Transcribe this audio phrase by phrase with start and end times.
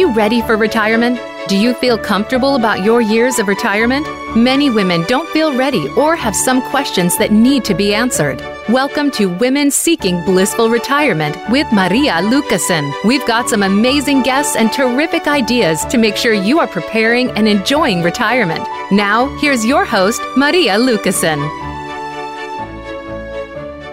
[0.00, 1.20] you ready for retirement?
[1.46, 4.06] Do you feel comfortable about your years of retirement?
[4.34, 8.40] Many women don't feel ready or have some questions that need to be answered.
[8.70, 12.90] Welcome to Women Seeking Blissful Retirement with Maria Lucasen.
[13.04, 17.46] We've got some amazing guests and terrific ideas to make sure you are preparing and
[17.46, 18.66] enjoying retirement.
[18.90, 21.59] Now, here's your host, Maria Lucasen.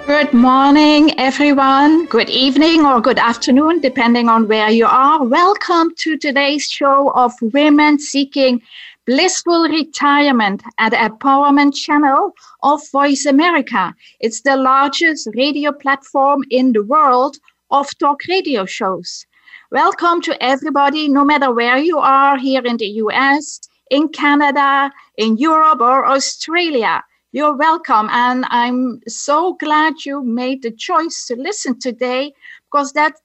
[0.07, 2.05] Good morning, everyone.
[2.05, 5.21] Good evening or good afternoon, depending on where you are.
[5.21, 8.61] Welcome to today's show of Women Seeking
[9.05, 12.31] Blissful Retirement at Empowerment Channel
[12.63, 13.93] of Voice America.
[14.21, 17.35] It's the largest radio platform in the world
[17.69, 19.25] of talk radio shows.
[19.71, 23.59] Welcome to everybody, no matter where you are here in the US,
[23.91, 27.03] in Canada, in Europe, or Australia.
[27.33, 28.09] You're welcome.
[28.11, 32.33] And I'm so glad you made the choice to listen today
[32.65, 33.15] because that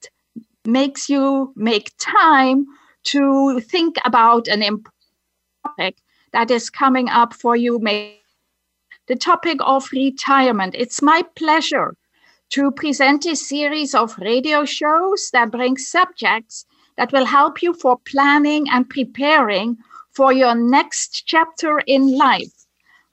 [0.65, 2.65] makes you make time
[3.05, 4.93] to think about an important
[5.65, 5.97] topic
[6.33, 7.79] that is coming up for you.
[9.07, 10.75] The topic of retirement.
[10.77, 11.95] It's my pleasure
[12.49, 16.65] to present a series of radio shows that bring subjects
[16.97, 19.77] that will help you for planning and preparing
[20.11, 22.52] for your next chapter in life.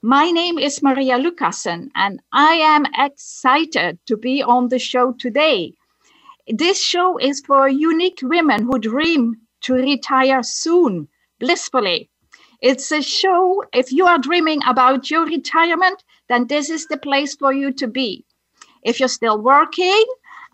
[0.03, 5.75] My name is Maria Lucasen, and I am excited to be on the show today.
[6.47, 11.07] This show is for unique women who dream to retire soon,
[11.39, 12.09] blissfully.
[12.61, 17.35] It's a show, if you are dreaming about your retirement, then this is the place
[17.35, 18.25] for you to be.
[18.81, 20.03] If you're still working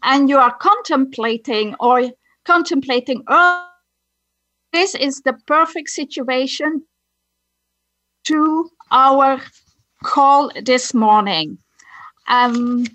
[0.04, 2.12] and you are contemplating or
[2.44, 3.66] contemplating, oh,
[4.74, 6.84] this is the perfect situation
[8.28, 9.42] to our
[10.04, 11.58] call this morning.
[12.28, 12.86] Um,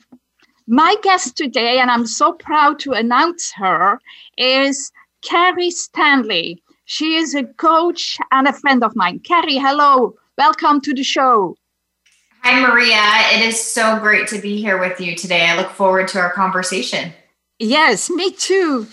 [0.66, 3.98] my guest today, and I'm so proud to announce her,
[4.36, 6.62] is Keri Stanley.
[6.84, 9.20] She is a coach and a friend of mine.
[9.20, 10.14] Keri, hello.
[10.36, 11.56] Welcome to the show.
[12.42, 13.02] Hi, Maria.
[13.32, 15.46] It is so great to be here with you today.
[15.46, 17.12] I look forward to our conversation.
[17.58, 18.86] Yes, me too.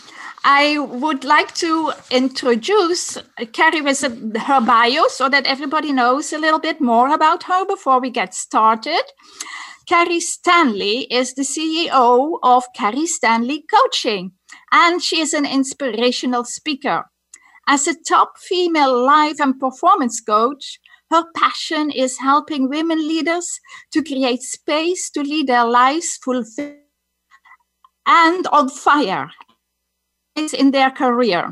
[0.43, 3.17] I would like to introduce
[3.51, 7.99] Keri with her bio so that everybody knows a little bit more about her before
[7.99, 9.01] we get started.
[9.87, 14.31] Keri Stanley is the CEO of Keri Stanley Coaching,
[14.71, 17.05] and she is an inspirational speaker.
[17.67, 20.79] As a top female life and performance coach,
[21.11, 23.59] her passion is helping women leaders
[23.91, 26.77] to create space to lead their lives fulfilled
[28.05, 29.29] and on fire
[30.39, 31.49] in their career,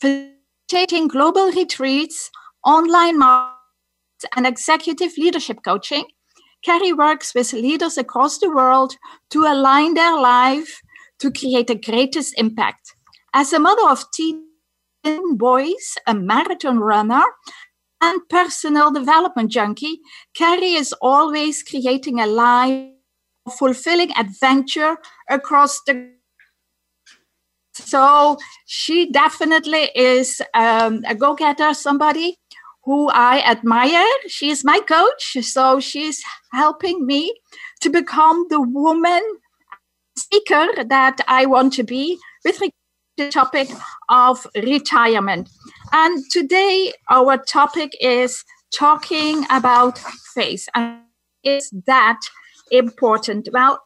[0.00, 2.30] facilitating global retreats,
[2.64, 6.04] online markets, and executive leadership coaching.
[6.64, 8.96] Keri works with leaders across the world
[9.30, 10.80] to align their life
[11.18, 12.94] to create the greatest impact.
[13.34, 14.44] As a mother of teen
[15.36, 17.24] boys, a marathon runner,
[18.00, 20.00] and personal development junkie,
[20.34, 22.88] Keri is always creating a life
[23.58, 24.96] fulfilling adventure
[25.28, 26.13] across the
[27.74, 32.38] so she definitely is um, a go getter, somebody
[32.84, 34.06] who I admire.
[34.28, 35.36] She is my coach.
[35.40, 37.34] So she's helping me
[37.80, 39.22] to become the woman
[40.16, 42.60] speaker that I want to be with
[43.16, 43.68] the topic
[44.08, 45.48] of retirement.
[45.92, 49.98] And today, our topic is talking about
[50.34, 50.68] faith.
[50.74, 51.00] And
[51.42, 52.20] is that
[52.70, 53.48] important?
[53.52, 53.80] Well,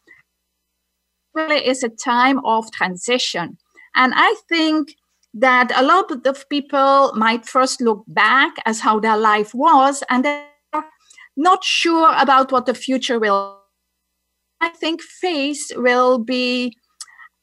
[1.34, 3.58] really is a time of transition
[3.98, 4.94] and I think
[5.34, 10.24] that a lot of people might first look back as how their life was and
[10.24, 10.46] they're
[11.36, 13.60] not sure about what the future will.
[14.60, 16.76] I think faith will be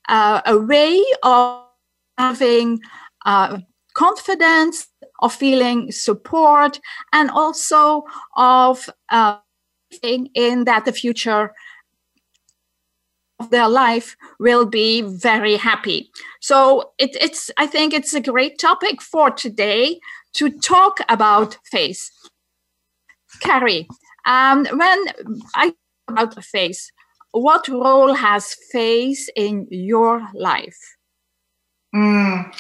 [0.10, 1.64] uh, a way of
[2.18, 2.80] having
[3.26, 3.60] uh,
[3.94, 4.88] confidence,
[5.22, 6.80] of feeling support,
[7.14, 8.04] and also
[8.36, 9.38] of uh,
[10.04, 11.54] in that the future
[13.40, 16.10] of their life will be very happy.
[16.39, 20.00] So it, it's I think it's a great topic for today
[20.33, 22.12] to talk about face.
[23.42, 23.88] Keri,
[24.25, 25.06] um, when
[25.56, 25.75] I talk
[26.10, 26.92] about face,
[27.31, 30.77] what role has face in your life?
[31.95, 32.53] Mm.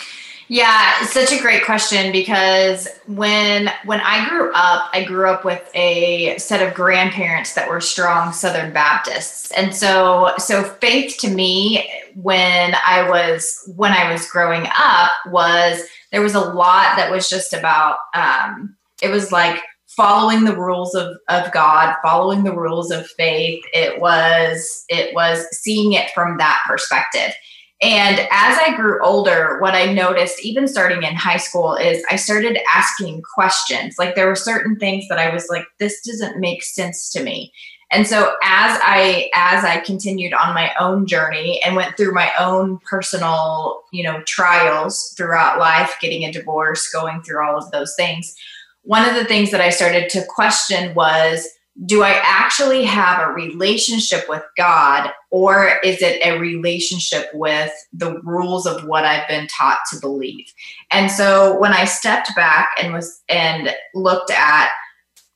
[0.47, 5.69] Yeah, such a great question because when when I grew up, I grew up with
[5.73, 9.51] a set of grandparents that were strong Southern Baptists.
[9.51, 15.81] And so so faith to me when I was when I was growing up was
[16.11, 20.93] there was a lot that was just about um, it was like following the rules
[20.93, 23.63] of, of God, following the rules of faith.
[23.73, 27.33] It was it was seeing it from that perspective.
[27.81, 32.15] And as I grew older, what I noticed, even starting in high school, is I
[32.15, 33.95] started asking questions.
[33.99, 37.51] Like there were certain things that I was like, this doesn't make sense to me.
[37.91, 42.31] And so as I as I continued on my own journey and went through my
[42.39, 47.93] own personal, you know, trials throughout life, getting a divorce, going through all of those
[47.95, 48.35] things,
[48.81, 51.47] one of the things that I started to question was
[51.83, 58.19] do I actually have a relationship with God or is it a relationship with the
[58.21, 60.45] rules of what I've been taught to believe?
[60.91, 64.69] And so when I stepped back and was and looked at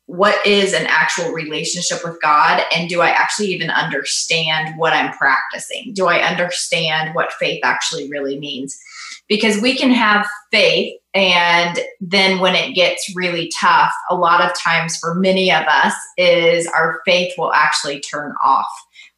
[0.05, 5.11] what is an actual relationship with God and do I actually even understand what I'm
[5.13, 5.93] practicing?
[5.93, 8.79] Do I understand what faith actually really means?
[9.27, 14.57] Because we can have faith and then when it gets really tough, a lot of
[14.57, 18.69] times for many of us is our faith will actually turn off.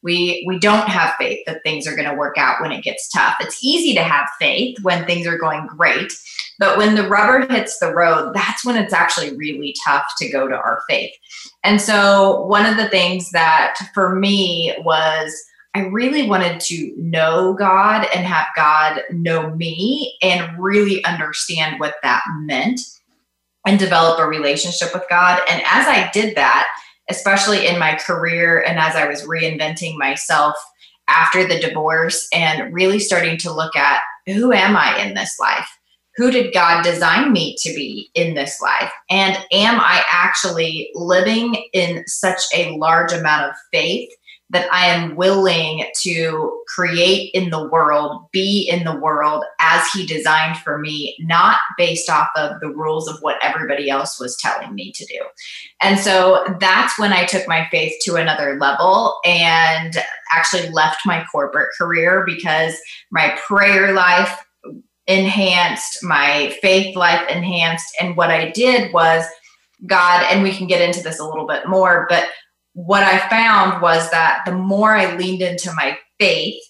[0.02, 3.08] We we don't have faith that things are going to work out when it gets
[3.08, 3.36] tough.
[3.38, 6.12] It's easy to have faith when things are going great,
[6.58, 10.48] but when the rubber hits the road, that's when it's actually really tough to go
[10.48, 11.12] to our faith.
[11.62, 15.32] And so one of the things that for me was
[15.74, 21.94] I really wanted to know God and have God know me and really understand what
[22.02, 22.80] that meant
[23.66, 25.40] and develop a relationship with God.
[25.48, 26.68] And as I did that,
[27.08, 30.54] especially in my career and as I was reinventing myself
[31.08, 35.68] after the divorce and really starting to look at who am I in this life?
[36.16, 38.92] Who did God design me to be in this life?
[39.08, 44.10] And am I actually living in such a large amount of faith
[44.52, 50.06] that I am willing to create in the world, be in the world as He
[50.06, 54.74] designed for me, not based off of the rules of what everybody else was telling
[54.74, 55.20] me to do.
[55.80, 59.96] And so that's when I took my faith to another level and
[60.30, 62.76] actually left my corporate career because
[63.10, 64.44] my prayer life
[65.06, 67.86] enhanced, my faith life enhanced.
[68.00, 69.24] And what I did was,
[69.86, 72.26] God, and we can get into this a little bit more, but
[72.74, 76.62] what I found was that the more I leaned into my faith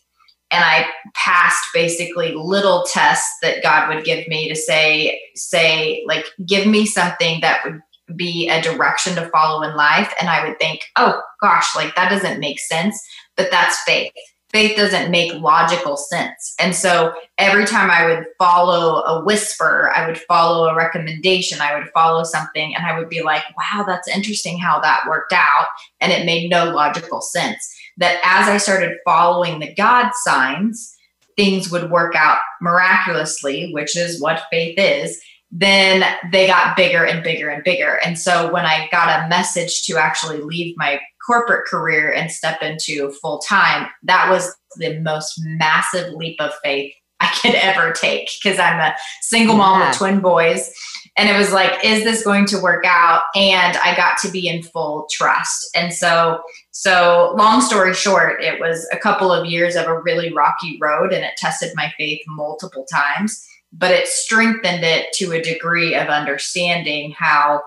[0.51, 6.27] and I passed basically little tests that God would give me to say, say, like,
[6.47, 7.81] give me something that would
[8.17, 10.13] be a direction to follow in life.
[10.21, 13.01] And I would think, oh gosh, like that doesn't make sense,
[13.37, 14.13] but that's faith
[14.53, 16.55] faith doesn't make logical sense.
[16.61, 21.79] And so every time I would follow a whisper, I would follow a recommendation, I
[21.79, 25.67] would follow something, and I would be like, wow, that's interesting how that worked out.
[26.01, 27.75] And it made no logical sense.
[27.97, 30.97] That as I started following the God signs,
[31.37, 35.19] things would work out miraculously, which is what faith is.
[35.51, 37.99] Then they got bigger and bigger and bigger.
[38.03, 42.63] And so when I got a message to actually leave my corporate career and step
[42.63, 46.93] into full time, that was the most massive leap of faith
[47.23, 49.89] I could ever take because I'm a single mom yeah.
[49.89, 50.73] with twin boys.
[51.17, 53.23] And it was like, is this going to work out?
[53.37, 55.69] And I got to be in full trust.
[55.77, 56.41] And so,
[56.71, 61.13] so long story short, it was a couple of years of a really rocky road
[61.13, 66.09] and it tested my faith multiple times, but it strengthened it to a degree of
[66.09, 67.63] understanding how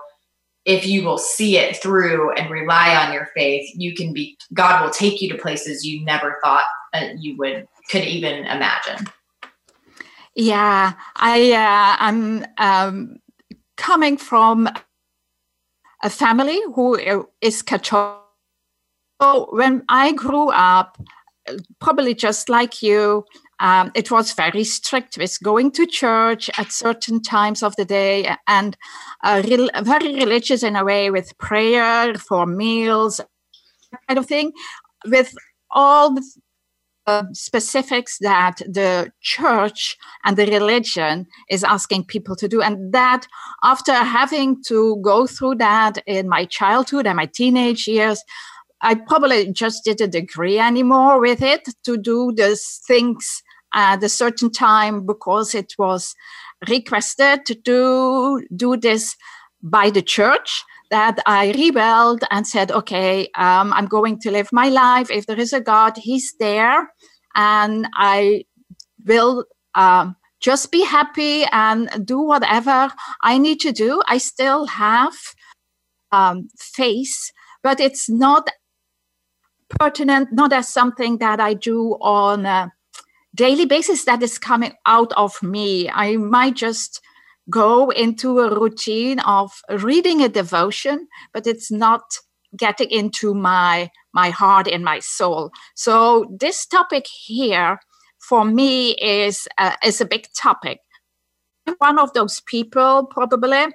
[0.66, 4.82] if you will see it through and rely on your faith, you can be, God
[4.82, 9.06] will take you to places you never thought uh, you would, could even imagine.
[10.34, 13.16] Yeah, I, uh, I'm um,
[13.76, 14.68] coming from
[16.02, 18.18] a family who is Catholic.
[19.22, 21.00] So when I grew up,
[21.80, 23.24] probably just like you,
[23.60, 28.36] um, it was very strict with going to church at certain times of the day
[28.46, 28.76] and
[29.24, 33.20] uh, re- very religious in a way with prayer for meals,
[34.08, 34.52] kind of thing,
[35.06, 35.34] with
[35.70, 36.22] all the
[37.06, 42.60] uh, specifics that the church and the religion is asking people to do.
[42.60, 43.26] And that
[43.62, 48.22] after having to go through that in my childhood and my teenage years,
[48.82, 53.42] I probably just didn't agree anymore with it to do those things
[53.76, 56.14] at a certain time because it was
[56.68, 59.14] requested to do this
[59.62, 64.68] by the church that I rebelled and said, okay, um, I'm going to live my
[64.68, 65.10] life.
[65.10, 66.90] If there is a God, He's there.
[67.34, 68.44] And I
[69.04, 72.90] will um, just be happy and do whatever
[73.22, 74.02] I need to do.
[74.08, 75.14] I still have
[76.12, 77.30] um, faith,
[77.62, 78.48] but it's not
[79.68, 82.70] pertinent, not as something that I do on
[83.36, 85.88] daily basis that is coming out of me.
[85.90, 87.00] I might just
[87.48, 92.02] go into a routine of reading a devotion, but it's not
[92.56, 95.50] getting into my my heart and my soul.
[95.74, 97.78] So this topic here
[98.18, 100.78] for me is uh, is a big topic.
[101.78, 103.66] One of those people probably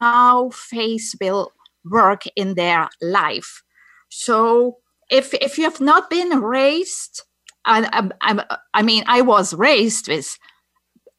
[0.00, 1.52] how faith will
[1.84, 3.62] work in their life.
[4.10, 4.78] So
[5.10, 7.22] if if you have not been raised,
[7.66, 10.38] I, I, I mean, I was raised with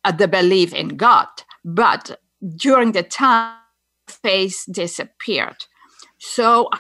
[0.04, 1.28] uh, the belief in God,
[1.64, 2.20] but
[2.56, 3.56] during the time
[4.08, 5.66] faith disappeared.
[6.18, 6.80] So I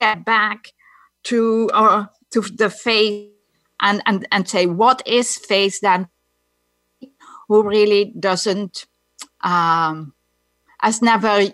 [0.00, 0.72] get back
[1.24, 3.30] to uh, to the faith
[3.80, 6.08] and, and, and say, what is faith then?
[7.48, 8.86] Who really doesn't,
[9.42, 10.14] um,
[10.80, 11.44] has never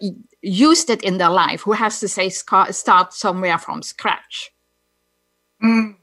[0.40, 4.52] used it in their life, who has to say, start somewhere from scratch.
[5.62, 5.96] Mm.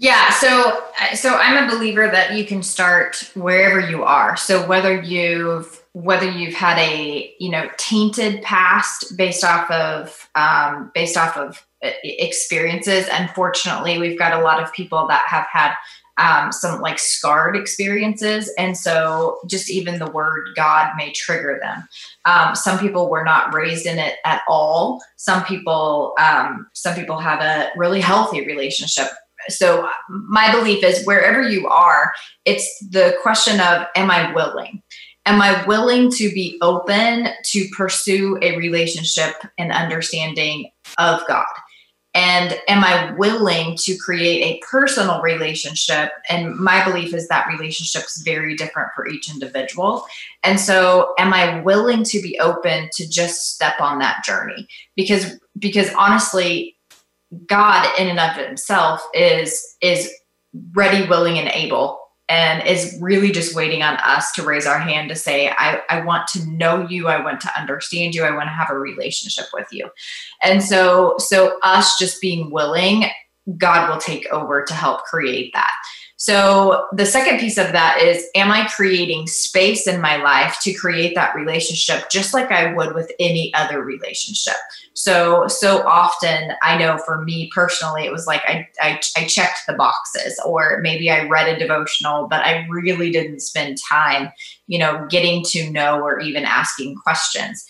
[0.00, 0.82] Yeah, so
[1.14, 4.34] so I'm a believer that you can start wherever you are.
[4.34, 10.90] So whether you've whether you've had a you know tainted past based off of um,
[10.94, 13.08] based off of uh, experiences.
[13.12, 15.74] Unfortunately, we've got a lot of people that have had
[16.16, 18.52] um, some like scarred experiences.
[18.58, 21.88] And so just even the word God may trigger them.
[22.24, 25.02] Um, some people were not raised in it at all.
[25.16, 29.08] Some people, um, some people have a really healthy relationship.
[29.50, 32.12] So my belief is wherever you are,
[32.44, 34.82] it's the question of, am I willing?
[35.26, 41.46] Am I willing to be open to pursue a relationship and understanding of God?
[42.14, 48.02] and am i willing to create a personal relationship and my belief is that relationship
[48.02, 50.04] is very different for each individual
[50.42, 54.66] and so am i willing to be open to just step on that journey
[54.96, 56.76] because because honestly
[57.46, 60.10] god in and of himself is is
[60.74, 65.08] ready willing and able and is really just waiting on us to raise our hand
[65.08, 68.44] to say, I, I want to know you, I want to understand you, I want
[68.44, 69.90] to have a relationship with you.
[70.40, 73.06] And so, so us just being willing,
[73.58, 75.72] God will take over to help create that.
[76.20, 80.74] So the second piece of that is am I creating space in my life to
[80.74, 84.56] create that relationship just like I would with any other relationship?
[84.92, 89.60] So so often I know for me personally it was like I I, I checked
[89.66, 94.30] the boxes or maybe I read a devotional but I really didn't spend time,
[94.66, 97.64] you know, getting to know or even asking questions.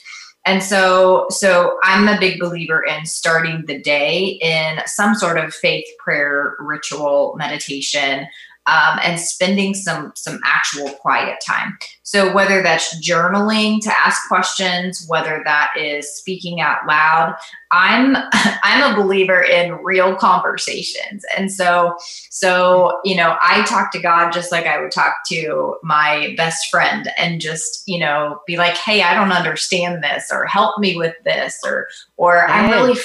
[0.46, 5.52] And so, so I'm a big believer in starting the day in some sort of
[5.52, 8.26] faith, prayer, ritual, meditation,
[8.70, 11.76] um, and spending some some actual quiet time.
[12.02, 17.34] So whether that's journaling to ask questions, whether that is speaking out loud,
[17.72, 18.16] I'm
[18.62, 21.24] I'm a believer in real conversations.
[21.36, 21.96] And so
[22.30, 26.68] so you know, I talk to God just like I would talk to my best
[26.70, 30.96] friend and just, you know, be like, "Hey, I don't understand this," or "Help me
[30.96, 32.98] with this," or or I'm really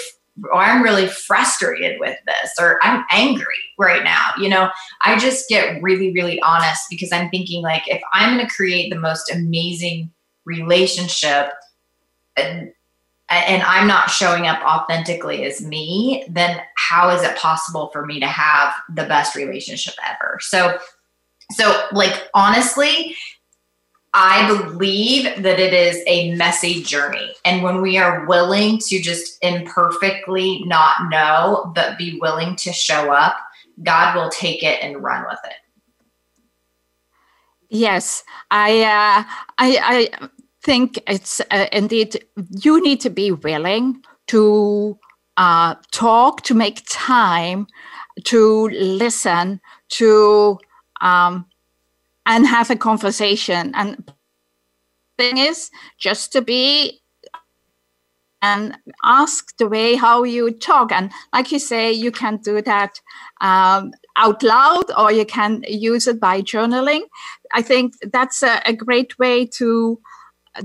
[0.44, 4.32] or I'm really frustrated with this, or I'm angry right now.
[4.38, 4.70] You know,
[5.02, 8.90] I just get really, really honest because I'm thinking, like, if I'm going to create
[8.90, 10.12] the most amazing
[10.44, 11.52] relationship
[12.36, 12.72] and,
[13.30, 18.20] and I'm not showing up authentically as me, then how is it possible for me
[18.20, 20.38] to have the best relationship ever?
[20.42, 20.78] So,
[21.52, 23.16] so like honestly,
[24.18, 27.34] I believe that it is a messy journey.
[27.44, 33.12] And when we are willing to just imperfectly not know, but be willing to show
[33.12, 33.36] up,
[33.84, 35.58] God will take it and run with it.
[37.70, 39.24] Yes, I, uh,
[39.58, 40.30] I, I
[40.64, 42.26] think it's uh, indeed,
[42.64, 44.98] you need to be willing to
[45.36, 47.68] uh, talk, to make time,
[48.24, 50.58] to listen, to
[51.02, 51.46] um,
[52.26, 53.72] and have a conversation.
[53.76, 54.12] And
[55.18, 57.02] thing is just to be
[58.42, 60.92] and ask the way how you talk.
[60.92, 63.02] And like you say, you can do that
[63.42, 67.02] um, out loud or you can use it by journaling.
[67.54, 70.00] I think that's a, a great way to
[70.56, 70.64] uh,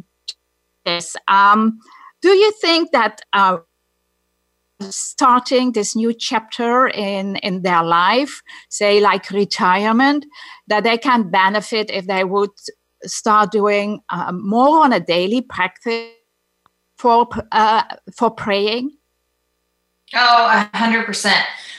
[0.84, 1.16] this.
[1.26, 1.78] Um,
[2.20, 3.58] do you think that uh,
[4.80, 10.24] starting this new chapter in in their life say like retirement
[10.66, 12.50] that they can benefit if they would
[13.04, 16.10] start doing uh, more on a daily practice
[16.96, 17.82] for uh,
[18.16, 18.90] for praying.
[20.14, 21.32] Oh 100%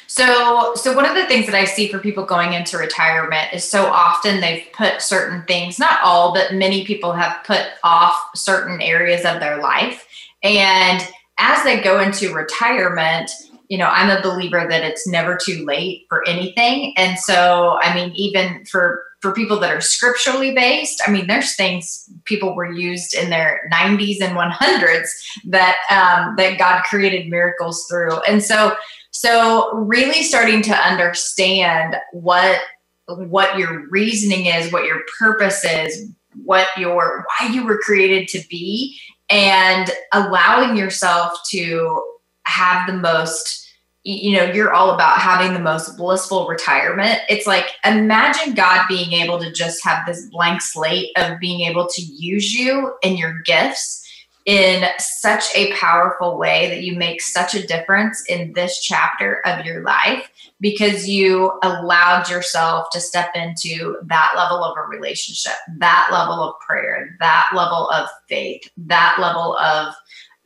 [0.08, 3.64] so so one of the things that i see for people going into retirement is
[3.64, 8.82] so often they've put certain things not all but many people have put off certain
[8.82, 10.08] areas of their life.
[10.44, 11.02] And
[11.38, 13.32] as they go into retirement,
[13.70, 16.94] you know, I'm a believer that it's never too late for anything.
[16.98, 21.56] And so, I mean, even for for people that are scripturally based, I mean, there's
[21.56, 25.08] things people were used in their 90s and 100s
[25.46, 28.20] that um, that God created miracles through.
[28.28, 28.76] And so,
[29.12, 32.60] so really starting to understand what
[33.08, 36.10] what your reasoning is, what your purpose is,
[36.44, 39.00] what your why you were created to be,
[39.32, 42.04] and allowing yourself to
[42.46, 43.60] have the most
[44.04, 47.20] you know you're all about having the most blissful retirement.
[47.30, 51.88] It's like imagine god being able to just have this blank slate of being able
[51.88, 54.01] to use you and your gifts
[54.46, 59.66] in such a powerful way that you make such a difference in this chapter of
[59.66, 66.10] your life because you allowed yourself to step into that level of a relationship that
[66.12, 69.94] level of prayer that level of faith that level of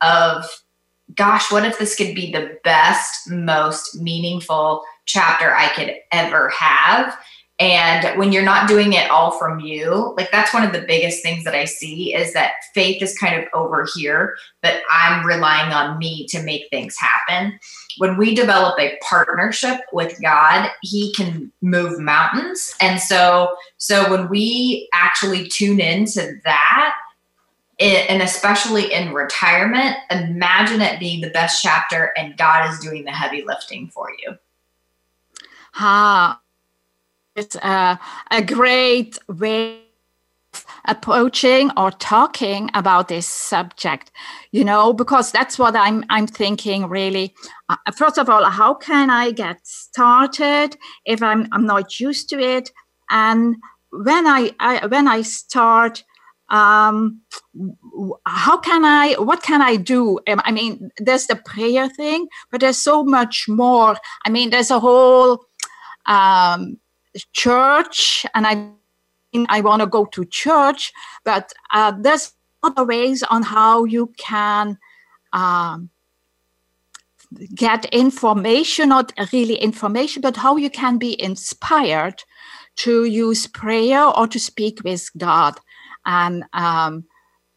[0.02, 0.44] of
[1.14, 7.16] gosh, what if this could be the best, most meaningful chapter I could ever have?
[7.58, 11.22] And when you're not doing it all from you, like that's one of the biggest
[11.22, 15.72] things that I see is that faith is kind of over here, but I'm relying
[15.72, 17.58] on me to make things happen.
[17.96, 22.74] When we develop a partnership with God, he can move mountains.
[22.78, 26.94] And so so when we actually tune into that,
[27.78, 33.04] it, and especially in retirement, imagine it being the best chapter and God is doing
[33.04, 34.36] the heavy lifting for you.
[35.74, 36.40] Ah,
[37.36, 37.98] it's a,
[38.30, 39.80] a great way
[40.86, 44.10] approaching or talking about this subject
[44.52, 47.34] you know because that's what i'm i'm thinking really
[47.68, 52.38] uh, first of all how can i get started if i'm i'm not used to
[52.38, 52.70] it
[53.10, 53.56] and
[53.90, 56.02] when i, I when i start
[56.48, 57.22] um,
[58.24, 60.20] how can I, what can I do?
[60.28, 63.96] Um, I mean, there's the prayer thing, but there's so much more.
[64.24, 65.44] I mean, there's a whole
[66.06, 66.78] um,
[67.32, 68.70] church, and I,
[69.48, 70.92] I want to go to church,
[71.24, 72.32] but uh, there's
[72.62, 74.78] other ways on how you can
[75.32, 75.90] um,
[77.54, 82.22] get information, not really information, but how you can be inspired
[82.76, 85.58] to use prayer or to speak with God.
[86.04, 87.04] And um,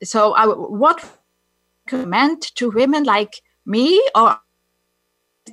[0.04, 1.04] so, I, what
[1.91, 4.39] recommend to women like me, or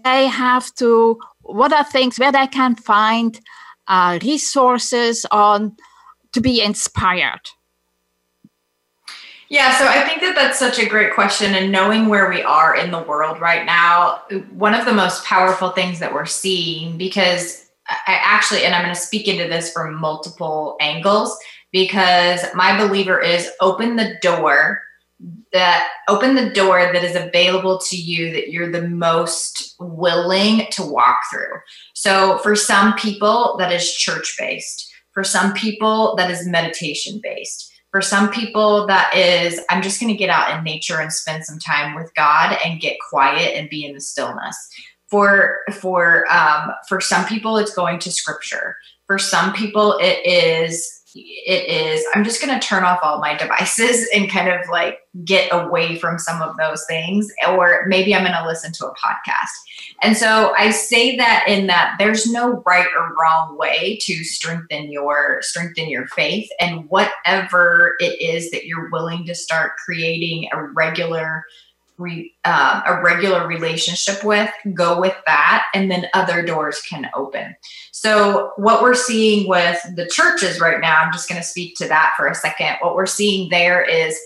[0.05, 1.19] they have to?
[1.43, 3.41] What are things where they can find
[3.89, 5.77] uh, resources on
[6.33, 7.41] to be inspired?
[9.49, 11.55] Yeah, so I think that that's such a great question.
[11.55, 15.71] And knowing where we are in the world right now, one of the most powerful
[15.71, 19.95] things that we're seeing, because I actually, and I'm going to speak into this from
[19.95, 21.39] multiple angles,
[21.71, 24.83] because my believer is open the door
[25.53, 30.83] that open the door that is available to you that you're the most willing to
[30.83, 31.59] walk through.
[31.95, 34.93] So for some people that is church based.
[35.13, 37.73] For some people that is meditation based.
[37.91, 41.45] For some people that is I'm just going to get out in nature and spend
[41.47, 44.57] some time with God and get quiet and be in the stillness.
[45.09, 48.77] For for um for some people it's going to scripture.
[49.07, 53.37] For some people it is it is i'm just going to turn off all my
[53.37, 58.23] devices and kind of like get away from some of those things or maybe i'm
[58.23, 59.51] going to listen to a podcast.
[60.03, 64.93] And so i say that in that there's no right or wrong way to strengthen
[64.93, 70.63] your strengthen your faith and whatever it is that you're willing to start creating a
[70.63, 71.45] regular
[71.99, 77.55] re, uh, a regular relationship with, go with that, and then other doors can open.
[77.93, 81.89] So, what we're seeing with the churches right now, I'm just going to speak to
[81.89, 82.77] that for a second.
[82.81, 84.19] What we're seeing there is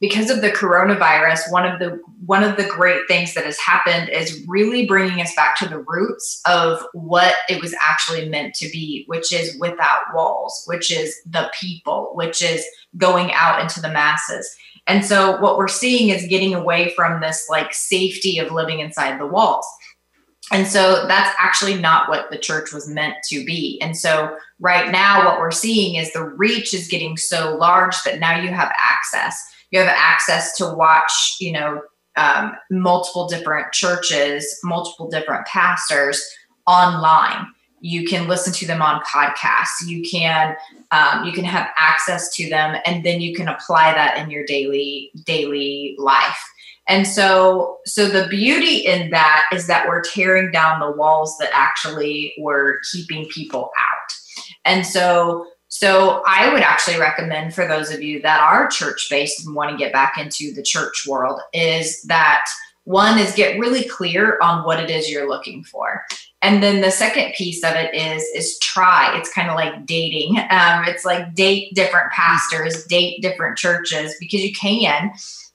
[0.00, 4.08] because of the coronavirus one of the one of the great things that has happened
[4.08, 8.68] is really bringing us back to the roots of what it was actually meant to
[8.70, 12.64] be which is without walls which is the people which is
[12.96, 14.56] going out into the masses
[14.90, 19.20] and so what we're seeing is getting away from this like safety of living inside
[19.20, 19.64] the walls.
[20.50, 23.80] And so that's actually not what the church was meant to be.
[23.80, 28.18] And so right now, what we're seeing is the reach is getting so large that
[28.18, 29.40] now you have access.
[29.70, 31.82] You have access to watch, you know,
[32.16, 36.20] um, multiple different churches, multiple different pastors
[36.66, 37.46] online
[37.80, 39.86] you can listen to them on podcasts.
[39.86, 40.56] You can
[40.90, 44.44] um, you can have access to them and then you can apply that in your
[44.44, 46.38] daily daily life.
[46.88, 51.50] And so so the beauty in that is that we're tearing down the walls that
[51.52, 54.12] actually were keeping people out.
[54.64, 59.46] And so so i would actually recommend for those of you that are church based
[59.46, 62.44] and want to get back into the church world is that
[62.90, 66.04] one is get really clear on what it is you're looking for.
[66.42, 69.16] And then the second piece of it is is try.
[69.16, 70.38] It's kind of like dating.
[70.50, 75.12] Um, it's like date different pastors date different churches because you can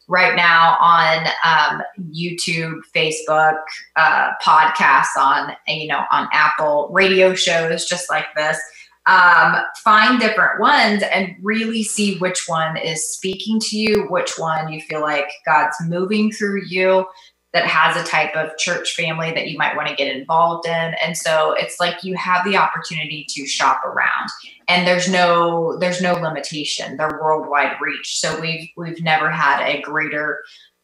[0.08, 3.58] right now on um, youtube facebook
[3.96, 8.60] uh, podcasts on you know on apple radio shows just like this
[9.08, 14.72] um, find different ones and really see which one is speaking to you, which one
[14.72, 17.06] you feel like God's moving through you
[17.54, 20.94] that has a type of church family that you might want to get involved in.
[21.02, 24.30] And so it's like you have the opportunity to shop around
[24.68, 26.98] and there's no there's no limitation.
[26.98, 28.20] They're worldwide reach.
[28.20, 30.40] So we've we've never had a greater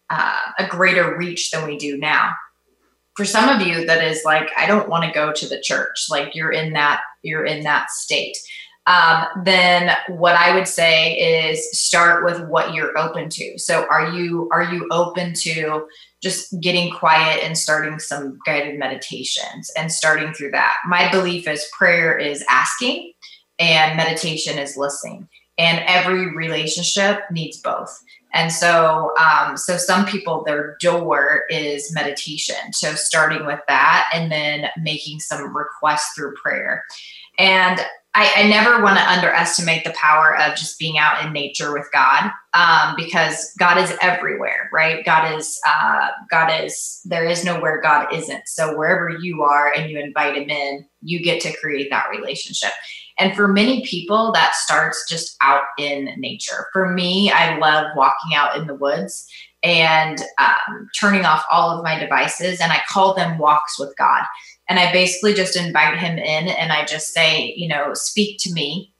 [0.10, 2.32] uh, a greater reach than we do now.
[3.16, 6.06] For some of you that is like I don't want to go to the church.
[6.10, 8.38] Like you're in that you're in that state.
[8.88, 13.60] Um, then what I would say is start with what you're open to.
[13.60, 15.86] So are you are you open to
[16.22, 20.78] just getting quiet and starting some guided meditations and starting through that.
[20.86, 23.14] My belief is prayer is asking
[23.60, 25.28] and meditation is listening.
[25.62, 28.04] And every relationship needs both.
[28.34, 32.74] And so, um, so some people, their door is meditation.
[32.74, 36.84] So starting with that and then making some requests through prayer.
[37.38, 37.80] And
[38.14, 41.88] I, I never want to underestimate the power of just being out in nature with
[41.94, 45.06] God, um, because God is everywhere, right?
[45.06, 47.02] God is, uh, God is.
[47.06, 48.48] There is nowhere God isn't.
[48.48, 52.72] So wherever you are, and you invite Him in, you get to create that relationship.
[53.22, 56.68] And for many people, that starts just out in nature.
[56.74, 59.28] For me, I love walking out in the woods
[59.64, 64.24] and um, turning off all of my devices, and I call them walks with God
[64.72, 68.54] and I basically just invite him in and I just say, you know, speak to
[68.54, 68.94] me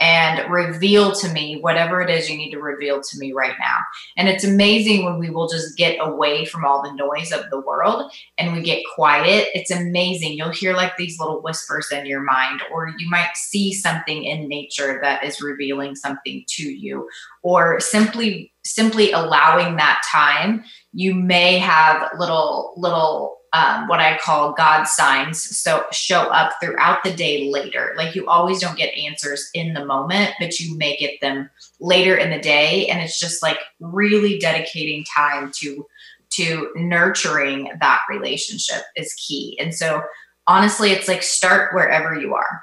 [0.00, 3.78] and reveal to me whatever it is you need to reveal to me right now.
[4.16, 7.60] And it's amazing when we will just get away from all the noise of the
[7.60, 9.48] world and we get quiet.
[9.54, 10.32] It's amazing.
[10.32, 14.48] You'll hear like these little whispers in your mind, or you might see something in
[14.48, 17.08] nature that is revealing something to you,
[17.42, 24.52] or simply simply allowing that time you may have little little um, what I call
[24.52, 25.40] God signs.
[25.40, 27.94] So show up throughout the day later.
[27.96, 31.48] Like you always don't get answers in the moment, but you may get them
[31.80, 32.86] later in the day.
[32.88, 35.86] And it's just like really dedicating time to
[36.28, 39.56] to nurturing that relationship is key.
[39.58, 40.02] And so
[40.46, 42.62] honestly, it's like start wherever you are.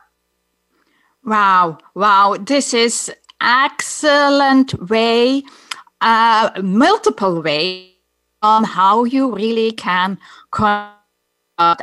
[1.24, 5.44] Wow, wow, this is excellent way,
[6.02, 7.93] uh, multiple way
[8.44, 10.18] how you really can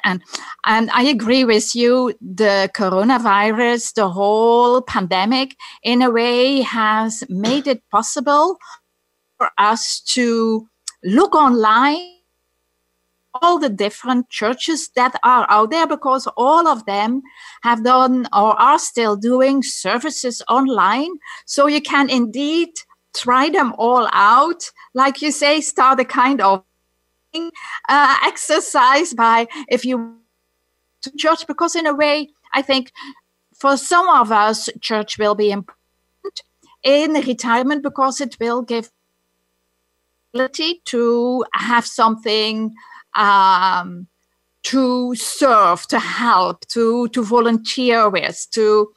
[0.04, 0.22] and
[0.66, 2.14] and I agree with you.
[2.20, 8.58] The coronavirus, the whole pandemic, in a way, has made it possible
[9.38, 10.68] for us to
[11.02, 12.16] look online
[13.42, 17.22] all the different churches that are out there because all of them
[17.62, 21.10] have done or are still doing services online.
[21.46, 22.70] So you can indeed
[23.14, 24.70] try them all out.
[24.94, 26.64] Like you say, start a kind of
[27.34, 30.16] uh, exercise by if you
[31.02, 32.92] to church because in a way i think
[33.54, 36.42] for some of us church will be important
[36.82, 38.90] in retirement because it will give
[40.32, 42.72] ability to have something
[43.16, 44.06] um,
[44.62, 48.90] to serve to help to to volunteer with to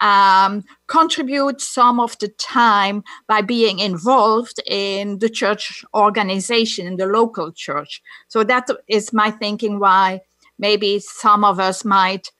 [0.00, 7.06] um, contribute some of the time by being involved in the church organization, in the
[7.06, 8.02] local church.
[8.28, 10.22] So that is my thinking why
[10.58, 12.32] maybe some of us might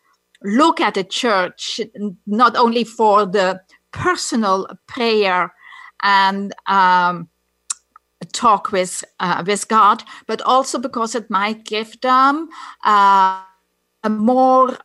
[0.43, 1.81] look at a church
[2.27, 3.61] not only for the
[3.93, 5.53] personal prayer
[6.03, 7.29] and um,
[8.33, 12.49] talk with uh, with God, but also because it might give them
[12.85, 13.43] uh,
[14.05, 14.79] a more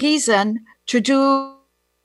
[0.00, 1.56] reason to do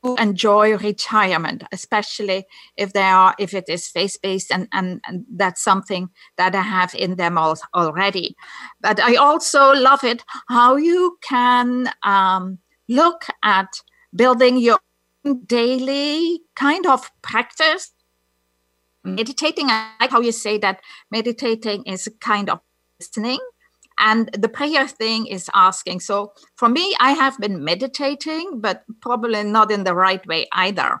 [0.04, 6.08] enjoy retirement, especially if they are if it is faith-based and, and, and that's something
[6.36, 8.36] that I have in them all, already.
[8.80, 12.58] But I also love it how you can um,
[12.88, 13.80] look at
[14.14, 14.78] building your
[15.46, 17.92] daily kind of practice.
[19.04, 20.80] Meditating, I like how you say that
[21.10, 22.60] meditating is a kind of
[23.00, 23.38] listening
[23.98, 26.00] and the prayer thing is asking.
[26.00, 30.98] So for me, I have been meditating, but probably not in the right way either,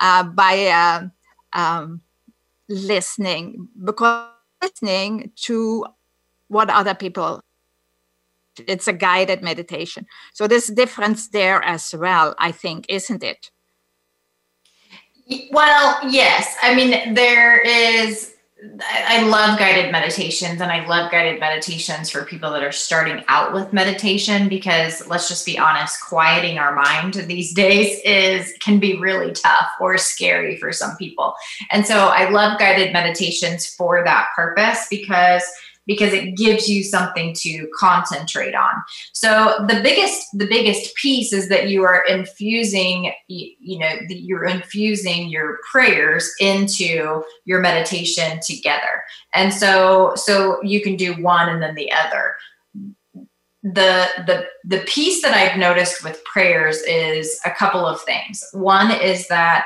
[0.00, 1.08] uh, by uh,
[1.52, 2.00] um,
[2.68, 4.28] listening, because
[4.62, 5.86] listening to
[6.48, 7.40] what other people
[8.66, 10.06] it's a guided meditation.
[10.34, 13.50] So there's a difference there as well i think isn't it?
[15.50, 16.56] Well yes.
[16.62, 18.34] I mean there is
[18.82, 23.54] I love guided meditations and I love guided meditations for people that are starting out
[23.54, 28.98] with meditation because let's just be honest, quieting our mind these days is can be
[28.98, 31.34] really tough or scary for some people.
[31.70, 35.42] And so I love guided meditations for that purpose because
[35.90, 38.70] because it gives you something to concentrate on.
[39.12, 45.28] So the biggest the biggest piece is that you are infusing you, know you're infusing
[45.28, 49.02] your prayers into your meditation together.
[49.34, 52.36] And so so you can do one and then the other
[53.64, 58.44] the the the piece that I've noticed with prayers is a couple of things.
[58.52, 59.64] One is that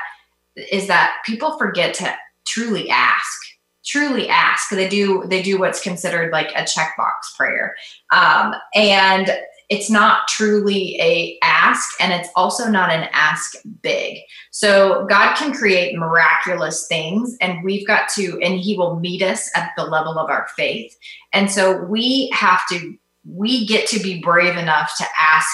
[0.55, 2.15] is that people forget to
[2.47, 3.44] truly ask
[3.85, 4.69] truly ask.
[4.69, 7.75] They do they do what's considered like a checkbox prayer.
[8.11, 9.31] Um, and
[9.67, 14.19] it's not truly a ask and it's also not an ask big.
[14.51, 19.49] So god can create miraculous things and we've got to and he will meet us
[19.55, 20.95] at the level of our faith.
[21.33, 22.95] And so we have to
[23.27, 25.49] we get to be brave enough to ask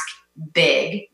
[0.53, 1.07] big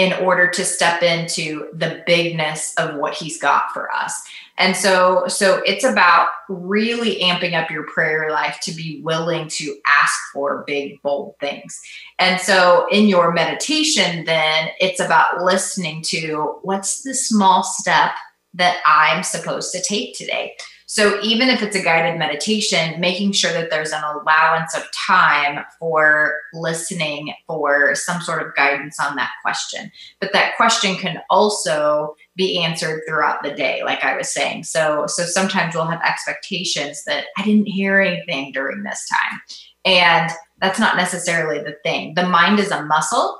[0.00, 4.18] in order to step into the bigness of what he's got for us.
[4.56, 9.76] And so so it's about really amping up your prayer life to be willing to
[9.86, 11.78] ask for big bold things.
[12.18, 18.12] And so in your meditation then it's about listening to what's the small step
[18.54, 20.56] that I'm supposed to take today.
[20.92, 25.64] So even if it's a guided meditation, making sure that there's an allowance of time
[25.78, 29.92] for listening for some sort of guidance on that question.
[30.18, 34.64] But that question can also be answered throughout the day like I was saying.
[34.64, 39.40] So so sometimes we'll have expectations that I didn't hear anything during this time.
[39.84, 40.28] And
[40.60, 42.14] that's not necessarily the thing.
[42.14, 43.38] The mind is a muscle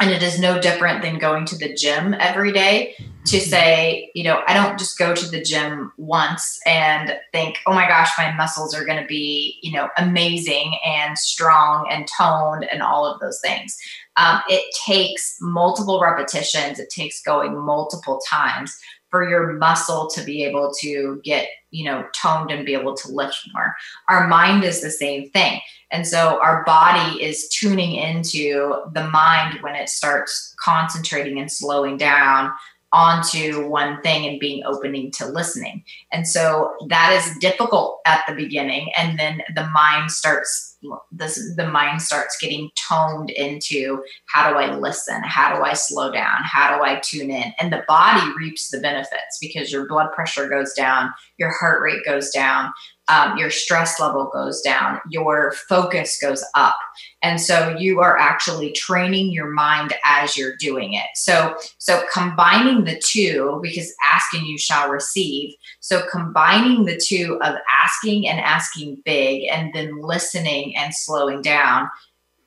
[0.00, 2.94] and it is no different than going to the gym every day
[3.26, 3.48] to mm-hmm.
[3.48, 7.88] say, you know, I don't just go to the gym once and think, oh my
[7.88, 12.82] gosh, my muscles are going to be, you know, amazing and strong and toned and
[12.82, 13.76] all of those things.
[14.16, 18.78] Um, it takes multiple repetitions, it takes going multiple times
[19.14, 23.12] for your muscle to be able to get you know toned and be able to
[23.12, 23.72] lift more
[24.08, 25.60] our mind is the same thing
[25.92, 31.96] and so our body is tuning into the mind when it starts concentrating and slowing
[31.96, 32.52] down
[32.94, 35.82] onto one thing and being opening to listening.
[36.12, 40.74] And so that is difficult at the beginning and then the mind starts
[41.10, 45.22] this the mind starts getting toned into how do I listen?
[45.22, 46.42] How do I slow down?
[46.42, 47.52] How do I tune in?
[47.58, 52.04] And the body reaps the benefits because your blood pressure goes down, your heart rate
[52.04, 52.72] goes down,
[53.08, 56.76] um, your stress level goes down, your focus goes up.
[57.22, 61.06] And so you are actually training your mind as you're doing it.
[61.14, 65.54] So, so combining the two, because asking you shall receive.
[65.80, 71.90] So combining the two of asking and asking big and then listening and slowing down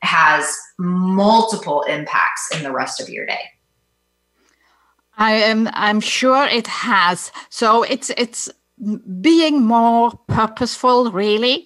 [0.02, 3.42] has multiple impacts in the rest of your day.
[5.18, 7.32] I am I'm sure it has.
[7.50, 8.50] So it's it's
[9.22, 11.66] being more purposeful, really,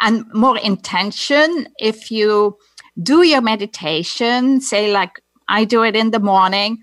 [0.00, 1.68] and more intention.
[1.78, 2.56] If you
[3.02, 6.78] do your meditation, say, like I do it in the morning,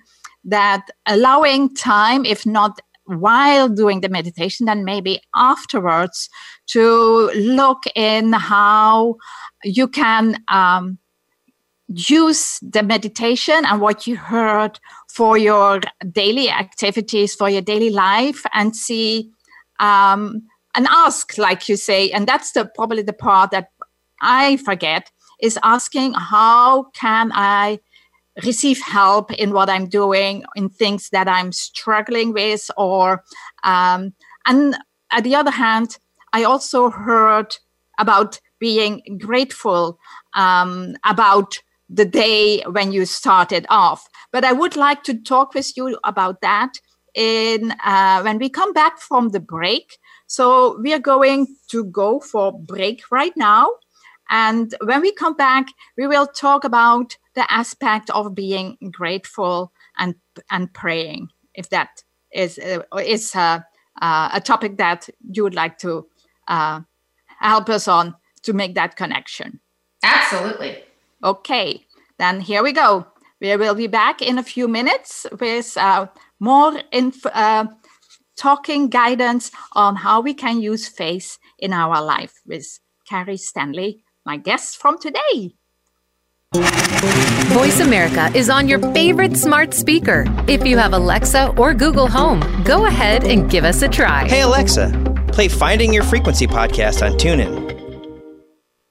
[0.45, 6.29] that allowing time, if not while doing the meditation, then maybe afterwards
[6.67, 9.15] to look in how
[9.63, 10.97] you can um,
[11.87, 18.43] use the meditation and what you heard for your daily activities, for your daily life,
[18.53, 19.31] and see
[19.79, 20.43] um,
[20.75, 23.69] and ask, like you say, and that's the probably the part that
[24.21, 25.11] I forget
[25.41, 27.79] is asking how can I
[28.43, 33.23] receive help in what I'm doing, in things that I'm struggling with, or
[33.63, 34.13] um,
[34.45, 34.75] and
[35.11, 35.97] at the other hand,
[36.33, 37.55] I also heard
[37.97, 39.99] about being grateful
[40.35, 41.59] um, about
[41.89, 44.09] the day when you started off.
[44.31, 46.73] But I would like to talk with you about that
[47.15, 49.97] in uh, when we come back from the break.
[50.27, 53.69] So we are going to go for break right now.
[54.29, 60.15] And when we come back, we will talk about the aspect of being grateful and
[60.49, 61.29] and praying.
[61.53, 63.59] If that is uh, is uh,
[64.01, 66.07] uh, a topic that you would like to
[66.47, 66.81] uh,
[67.39, 69.59] help us on to make that connection.
[70.03, 70.83] Absolutely.
[71.23, 71.85] Okay,
[72.17, 73.07] then here we go.
[73.41, 76.07] We will be back in a few minutes with uh,
[76.39, 77.65] more inf- uh,
[78.37, 84.37] talking guidance on how we can use faith in our life with Keri Stanley, my
[84.37, 85.55] guest from today.
[87.53, 90.25] Voice America is on your favorite smart speaker.
[90.47, 94.27] If you have Alexa or Google Home, go ahead and give us a try.
[94.27, 97.65] Hey, Alexa Play Finding Your Frequency podcast on TuneIn.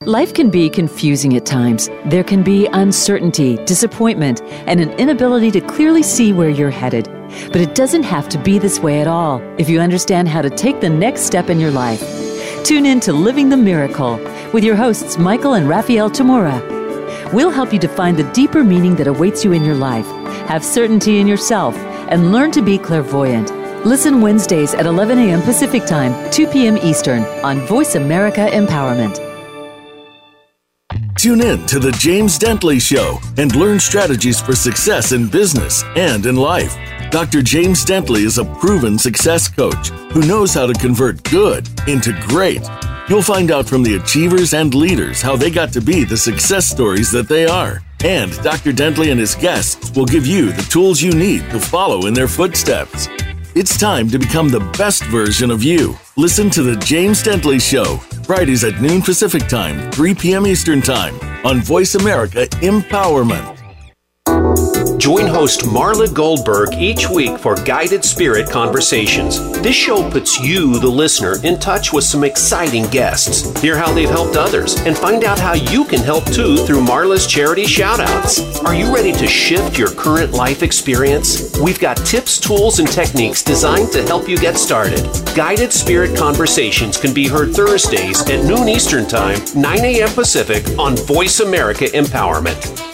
[0.02, 1.88] Life can be confusing at times.
[2.04, 7.08] There can be uncertainty, disappointment, and an inability to clearly see where you're headed.
[7.52, 10.50] But it doesn't have to be this way at all if you understand how to
[10.50, 12.02] take the next step in your life.
[12.64, 14.16] Tune in to Living the Miracle
[14.52, 16.74] with your hosts, Michael and Raphael Tamura.
[17.32, 20.06] We'll help you define the deeper meaning that awaits you in your life,
[20.48, 21.76] have certainty in yourself,
[22.08, 23.50] and learn to be clairvoyant.
[23.84, 25.42] Listen Wednesdays at 11 a.m.
[25.42, 26.78] Pacific Time, 2 p.m.
[26.78, 29.20] Eastern on Voice America Empowerment.
[31.16, 36.26] Tune in to The James Dentley Show and learn strategies for success in business and
[36.26, 36.76] in life.
[37.14, 37.42] Dr.
[37.42, 42.60] James Dentley is a proven success coach who knows how to convert good into great.
[43.08, 46.68] You'll find out from the achievers and leaders how they got to be the success
[46.68, 47.80] stories that they are.
[48.02, 48.72] And Dr.
[48.72, 52.26] Dentley and his guests will give you the tools you need to follow in their
[52.26, 53.06] footsteps.
[53.54, 55.96] It's time to become the best version of you.
[56.16, 60.48] Listen to The James Dentley Show, Fridays at noon Pacific Time, 3 p.m.
[60.48, 61.14] Eastern Time
[61.46, 63.53] on Voice America Empowerment.
[65.04, 69.38] Join host Marla Goldberg each week for Guided Spirit Conversations.
[69.60, 73.60] This show puts you, the listener, in touch with some exciting guests.
[73.60, 77.26] Hear how they've helped others and find out how you can help too through Marla's
[77.26, 78.64] charity shoutouts.
[78.64, 81.54] Are you ready to shift your current life experience?
[81.60, 85.06] We've got tips, tools, and techniques designed to help you get started.
[85.36, 90.08] Guided Spirit Conversations can be heard Thursdays at noon Eastern Time, 9 a.m.
[90.14, 92.93] Pacific on Voice America Empowerment.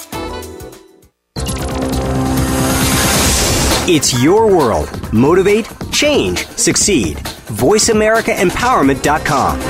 [3.92, 4.88] It's your world.
[5.12, 7.16] Motivate, change, succeed.
[7.16, 9.60] VoiceAmericaEmpowerment.com.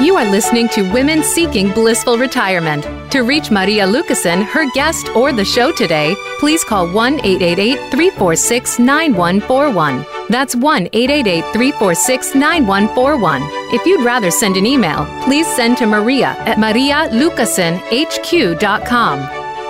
[0.00, 2.86] You are listening to Women Seeking Blissful Retirement.
[3.10, 8.78] To reach Maria Lucasen, her guest, or the show today, please call 1 888 346
[8.78, 10.15] 9141.
[10.28, 13.42] That's 1 888 346 9141.
[13.72, 19.18] If you'd rather send an email, please send to Maria at marialucasenhq.com.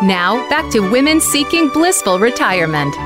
[0.06, 2.96] Now, back to Women Seeking Blissful Retirement.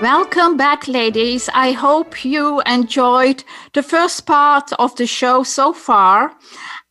[0.00, 1.50] Welcome back, ladies.
[1.52, 6.34] I hope you enjoyed the first part of the show so far.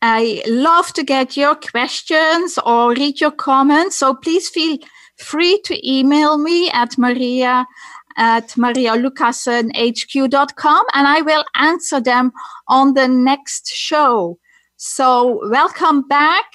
[0.03, 4.77] I love to get your questions or read your comments, so please feel
[5.19, 7.65] free to email me at maria
[8.17, 12.33] at marialucasenhq.com and I will answer them
[12.67, 14.37] on the next show.
[14.75, 16.45] So welcome back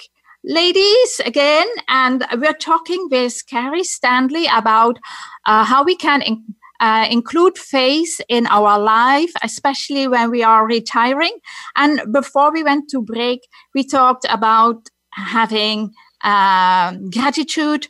[0.43, 4.99] ladies again and we're talking with Keri Stanley about
[5.47, 6.43] uh, how we can in,
[6.79, 11.35] uh, include faith in our life especially when we are retiring
[11.75, 13.39] and before we went to break
[13.73, 15.91] we talked about having
[16.23, 17.87] uh, gratitude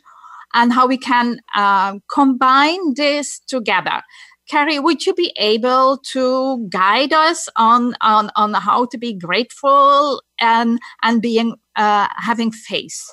[0.56, 4.02] and how we can uh, combine this together
[4.48, 10.22] Keri, would you be able to guide us on, on, on how to be grateful
[10.40, 13.12] and, and being uh, having faith?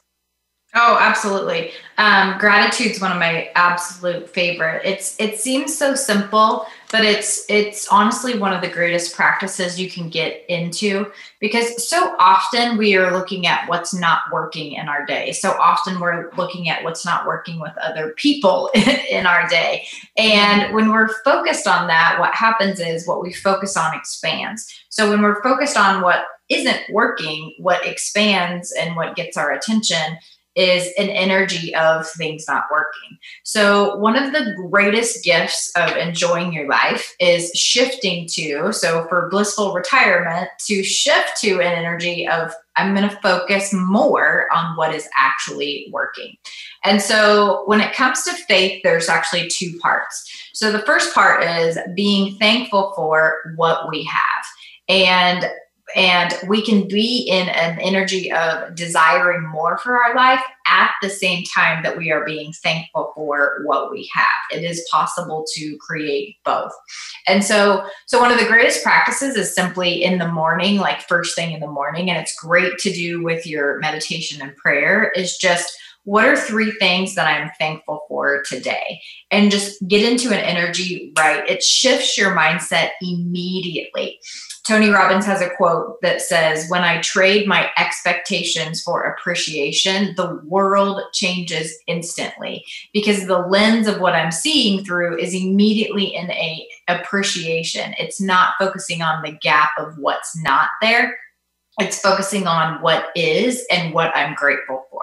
[0.75, 1.71] Oh, absolutely.
[1.99, 4.81] Um, gratitude's one of my absolute favorite.
[4.83, 9.87] It's it seems so simple, but it's it's honestly one of the greatest practices you
[9.87, 15.05] can get into because so often we are looking at what's not working in our
[15.05, 15.31] day.
[15.33, 18.71] So often we're looking at what's not working with other people
[19.11, 19.85] in our day.
[20.17, 24.73] And when we're focused on that, what happens is what we focus on expands.
[24.89, 30.17] So when we're focused on what isn't working, what expands and what gets our attention
[30.55, 33.17] is an energy of things not working.
[33.43, 39.29] So, one of the greatest gifts of enjoying your life is shifting to, so for
[39.29, 44.93] blissful retirement, to shift to an energy of, I'm going to focus more on what
[44.93, 46.35] is actually working.
[46.83, 50.49] And so, when it comes to faith, there's actually two parts.
[50.53, 54.45] So, the first part is being thankful for what we have.
[54.87, 55.45] And
[55.95, 61.09] and we can be in an energy of desiring more for our life at the
[61.09, 65.77] same time that we are being thankful for what we have it is possible to
[65.77, 66.71] create both
[67.27, 71.35] and so so one of the greatest practices is simply in the morning like first
[71.35, 75.37] thing in the morning and it's great to do with your meditation and prayer is
[75.37, 79.01] just what are three things that I'm thankful for today?
[79.31, 81.47] And just get into an energy, right?
[81.49, 84.19] It shifts your mindset immediately.
[84.65, 90.39] Tony Robbins has a quote that says, When I trade my expectations for appreciation, the
[90.45, 96.65] world changes instantly because the lens of what I'm seeing through is immediately in a
[96.87, 97.93] appreciation.
[97.99, 101.17] It's not focusing on the gap of what's not there.
[101.79, 105.01] It's focusing on what is and what I'm grateful for.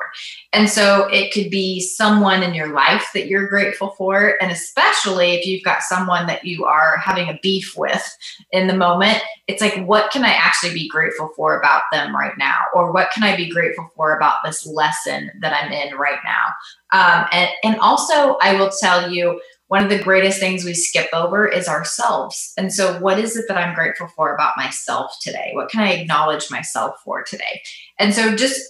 [0.53, 4.37] And so it could be someone in your life that you're grateful for.
[4.41, 8.17] And especially if you've got someone that you are having a beef with
[8.53, 12.37] in the moment, it's like, what can I actually be grateful for about them right
[12.39, 12.59] now?
[12.73, 16.47] Or what can I be grateful for about this lesson that I'm in right now?
[16.93, 19.41] Um, and, and also, I will tell you,
[19.71, 22.53] one of the greatest things we skip over is ourselves.
[22.59, 25.53] And so, what is it that I'm grateful for about myself today?
[25.53, 27.63] What can I acknowledge myself for today?
[27.97, 28.61] And so, just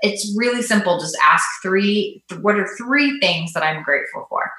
[0.00, 0.98] it's really simple.
[0.98, 4.50] Just ask three what are three things that I'm grateful for?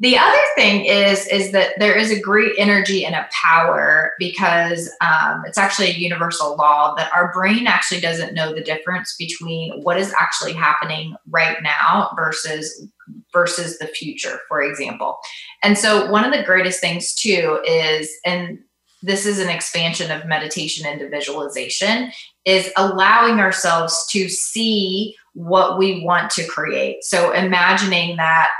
[0.00, 4.90] The other thing is is that there is a great energy and a power because
[5.00, 9.82] um, it's actually a universal law that our brain actually doesn't know the difference between
[9.82, 12.88] what is actually happening right now versus
[13.32, 15.18] versus the future, for example.
[15.62, 18.58] And so one of the greatest things too is and
[19.02, 22.10] this is an expansion of meditation into visualization
[22.46, 27.04] is allowing ourselves to see what we want to create.
[27.04, 28.50] So imagining that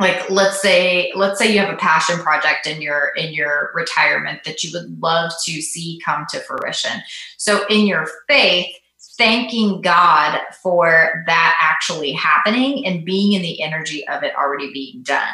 [0.00, 4.44] like let's say let's say you have a passion project in your in your retirement
[4.44, 7.02] that you would love to see come to fruition
[7.36, 8.72] so in your faith
[9.18, 15.02] thanking god for that actually happening and being in the energy of it already being
[15.02, 15.28] done.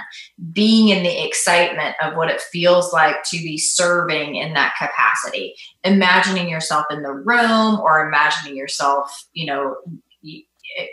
[0.52, 5.54] Being in the excitement of what it feels like to be serving in that capacity.
[5.84, 9.76] Imagining yourself in the room or imagining yourself you know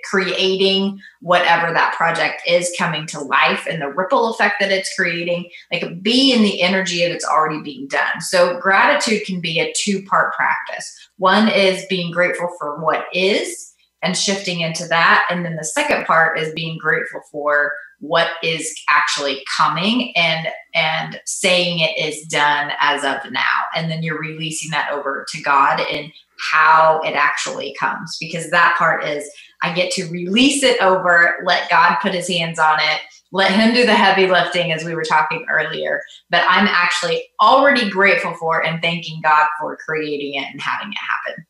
[0.04, 5.50] creating whatever that project is coming to life and the ripple effect that it's creating
[5.72, 8.22] like be in the energy it's already being done.
[8.22, 10.94] So gratitude can be a two part practice.
[11.18, 15.26] One is being grateful for what is and shifting into that.
[15.30, 21.20] And then the second part is being grateful for what is actually coming and and
[21.26, 23.44] saying it is done as of now.
[23.76, 26.12] And then you're releasing that over to god and
[26.52, 29.30] how it actually comes because that part is
[29.62, 33.02] I get to release it over, let God put his hands on it,
[33.32, 36.02] let him do the heavy lifting as we were talking earlier.
[36.30, 40.98] But I'm actually already grateful for and thanking God for creating it and having it
[40.98, 41.46] happen.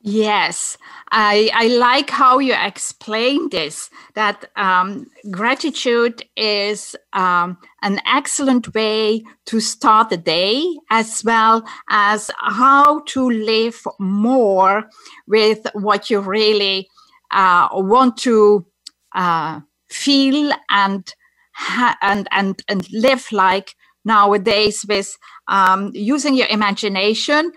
[0.00, 0.78] Yes,
[1.12, 9.24] I, I like how you explain this that um, gratitude is um, an excellent way
[9.46, 14.84] to start the day, as well as how to live more
[15.26, 16.88] with what you really
[17.32, 18.66] uh, want to
[19.14, 21.12] uh, feel and,
[21.54, 23.74] ha- and, and, and live like
[24.06, 27.52] nowadays with um, using your imagination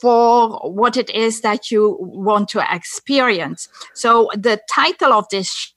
[0.00, 3.68] for what it is that you want to experience.
[3.94, 5.74] So the title of this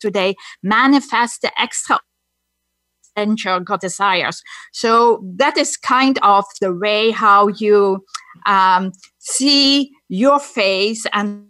[0.00, 1.98] today, Manifest the Extra
[3.14, 4.42] Potential God Desires.
[4.72, 8.04] So that is kind of the way how you
[8.46, 11.46] um, see your face and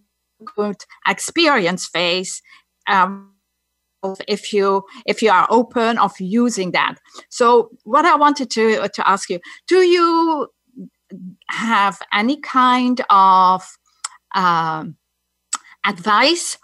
[1.06, 2.40] experience face
[2.88, 3.34] um,
[4.26, 6.94] if you if you are open of using that
[7.28, 9.38] so what i wanted to to ask you
[9.68, 10.48] do you
[11.48, 13.64] have any kind of
[14.34, 14.96] um,
[15.84, 16.58] advice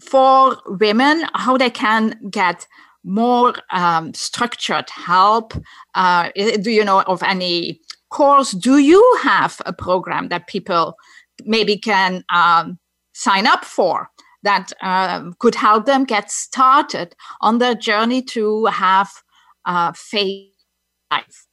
[0.00, 2.66] for women how they can get
[3.04, 5.54] more um, structured help?
[5.94, 6.30] Uh,
[6.60, 7.80] do you know of any
[8.10, 8.52] course?
[8.52, 10.96] Do you have a program that people
[11.44, 12.78] maybe can um,
[13.12, 14.08] sign up for
[14.42, 19.10] that uh, could help them get started on their journey to have
[19.64, 20.52] uh, faith
[21.10, 21.46] life?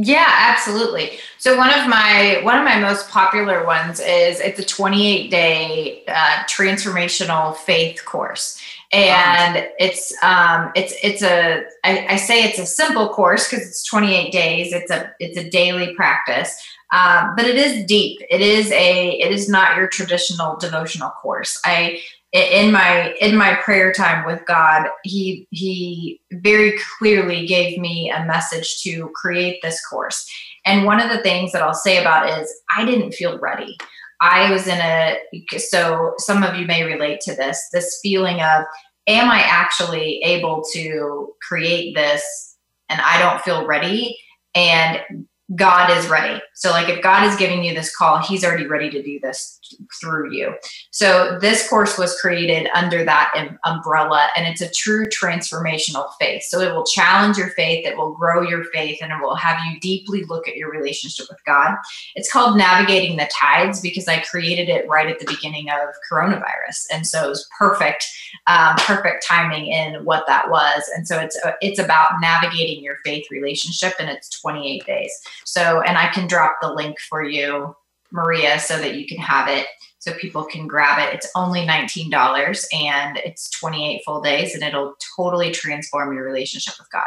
[0.00, 1.18] Yeah, absolutely.
[1.38, 6.04] So one of my one of my most popular ones is it's a 28 day
[6.06, 9.66] uh, transformational faith course, and wow.
[9.80, 14.30] it's um it's it's a I, I say it's a simple course because it's 28
[14.30, 14.72] days.
[14.72, 16.56] It's a it's a daily practice,
[16.92, 18.20] um, but it is deep.
[18.30, 21.60] It is a it is not your traditional devotional course.
[21.64, 28.10] I in my in my prayer time with God, he he very clearly gave me
[28.10, 30.28] a message to create this course.
[30.66, 33.76] And one of the things that I'll say about is I didn't feel ready.
[34.20, 35.18] I was in a
[35.56, 38.64] so some of you may relate to this this feeling of
[39.06, 42.56] am I actually able to create this
[42.90, 44.18] and I don't feel ready
[44.54, 46.42] and God is ready.
[46.52, 49.58] So, like, if God is giving you this call, He's already ready to do this
[49.98, 50.54] through you.
[50.90, 53.32] So, this course was created under that
[53.64, 56.42] umbrella, and it's a true transformational faith.
[56.42, 59.58] So, it will challenge your faith, it will grow your faith, and it will have
[59.64, 61.76] you deeply look at your relationship with God.
[62.14, 66.88] It's called Navigating the Tides because I created it right at the beginning of coronavirus.
[66.92, 68.06] And so, it was perfect,
[68.48, 70.82] um, perfect timing in what that was.
[70.94, 75.12] And so, it's, uh, it's about navigating your faith relationship, and it's 28 days.
[75.44, 77.74] So, and I can drop the link for you
[78.10, 79.66] Maria so that you can have it
[79.98, 81.14] so people can grab it.
[81.14, 86.90] It's only $19 and it's 28 full days and it'll totally transform your relationship with
[86.90, 87.06] God.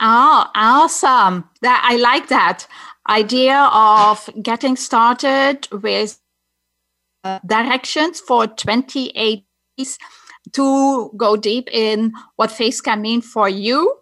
[0.00, 1.48] Oh, awesome.
[1.62, 2.66] That I like that
[3.08, 6.20] idea of getting started with
[7.22, 9.44] uh, directions for 28
[9.76, 9.98] days
[10.52, 13.94] to go deep in what faith can mean for you.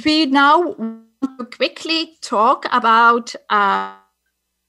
[0.05, 3.93] we now want to quickly talk about uh,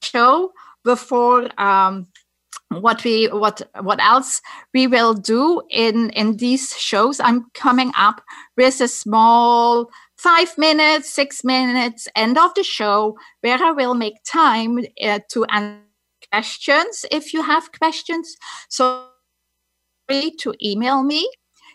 [0.03, 0.51] show
[0.83, 2.07] before um,
[2.69, 4.41] what we what what else
[4.73, 8.21] we will do in in these shows i'm coming up
[8.57, 14.15] with a small five minutes six minutes end of the show where i will make
[14.25, 15.86] time uh, to answer
[16.31, 18.35] questions if you have questions
[18.69, 19.05] so
[20.07, 21.29] free to email me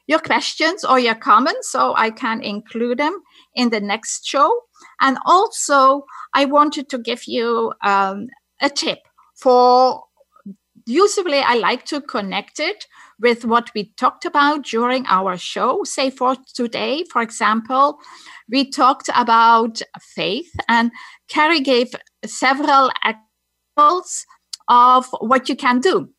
[0.06, 3.22] your questions or your comments so i can include them
[3.54, 4.50] in the next show
[5.00, 8.26] and also i wanted to give you um,
[8.60, 8.98] a tip
[9.36, 10.02] for
[10.86, 12.86] usually I like to connect it
[13.20, 15.84] with what we talked about during our show.
[15.84, 17.98] Say for today, for example,
[18.50, 20.90] we talked about faith, and
[21.28, 21.94] Keri gave
[22.24, 24.26] several examples
[24.68, 26.10] of what you can do.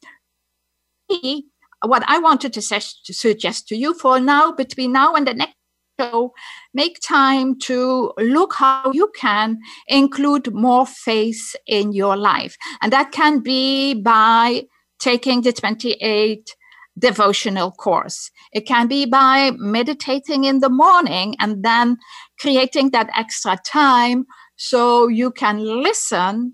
[1.85, 5.55] What I wanted to, suggest to you for now, between now and the next
[5.99, 6.33] show,
[6.73, 12.55] make time to look how you can include more faith in your life.
[12.81, 14.63] And that can be by
[14.99, 16.55] taking the 28
[16.97, 18.31] devotional course.
[18.53, 21.97] It can be by meditating in the morning and then
[22.39, 24.25] creating that extra time
[24.55, 26.53] so you can listen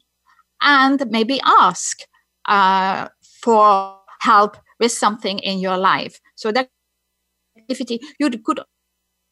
[0.62, 2.00] and maybe ask
[2.46, 3.08] uh,
[3.42, 6.20] for help with something in your life.
[6.36, 6.70] So that
[7.58, 8.62] activity you could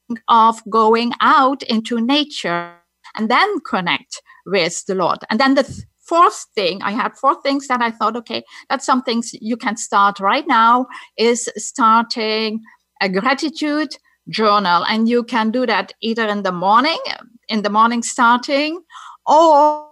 [0.07, 2.75] think of going out into nature
[3.15, 5.19] and then connect with the Lord.
[5.30, 8.86] And then the th- fourth thing, I had four things that I thought, okay, that's
[8.86, 12.61] some things you can start right now is starting
[13.01, 13.97] a gratitude
[14.30, 14.86] journal.
[14.88, 16.99] And you can do that either in the morning,
[17.49, 18.82] in the morning starting,
[19.25, 19.87] or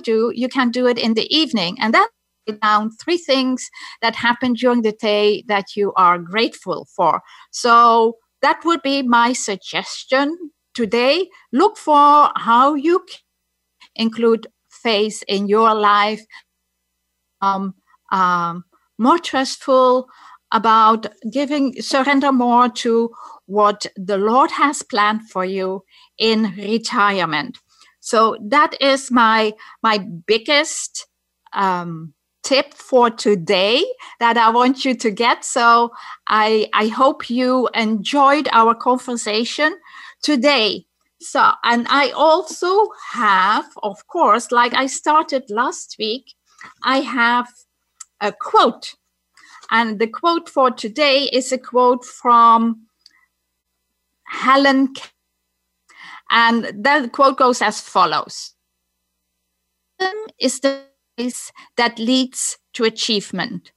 [0.00, 1.76] do, you can do it in the evening.
[1.80, 2.06] And then
[2.62, 3.68] down three things
[4.02, 7.20] that happened during the day that you are grateful for.
[7.50, 10.36] So that would be my suggestion
[10.74, 11.28] today.
[11.52, 13.04] Look for how you
[13.96, 16.24] include faith in your life,
[17.40, 17.74] um,
[18.12, 18.64] um,
[18.98, 20.08] more trustful
[20.52, 23.10] about giving, surrender more to
[23.46, 25.82] what the Lord has planned for you
[26.18, 27.58] in retirement.
[28.06, 29.52] So that is my
[29.82, 31.08] my biggest
[31.52, 33.84] um, tip for today
[34.20, 35.44] that I want you to get.
[35.44, 35.90] So
[36.28, 39.76] I, I hope you enjoyed our conversation
[40.22, 40.86] today.
[41.20, 46.34] So, and I also have, of course, like I started last week,
[46.84, 47.48] I have
[48.20, 48.94] a quote.
[49.72, 52.86] And the quote for today is a quote from
[54.28, 54.94] Helen.
[56.30, 58.54] And the quote goes as follows
[60.38, 60.82] Is the
[61.76, 63.72] that leads to achievement.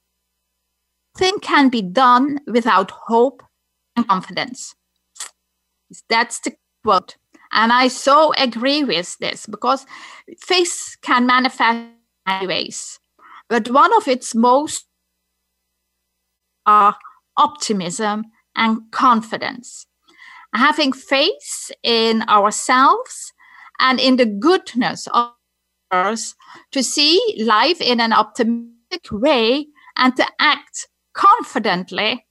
[1.18, 3.42] Nothing can be done without hope
[3.96, 4.74] and confidence.
[6.08, 6.52] That's the
[6.84, 7.16] quote.
[7.52, 9.86] And I so agree with this because
[10.38, 11.88] faith can manifest
[12.28, 13.00] in ways.
[13.48, 14.86] But one of its most
[16.66, 16.96] are
[17.36, 19.86] optimism and confidence.
[20.54, 23.32] Having faith in ourselves
[23.78, 25.32] and in the goodness of
[25.90, 26.34] others
[26.72, 32.24] to see life in an optimistic way and to act confidently